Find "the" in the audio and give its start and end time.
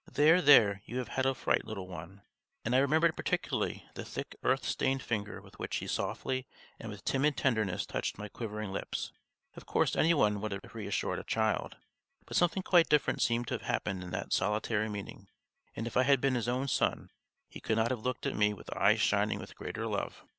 3.93-4.03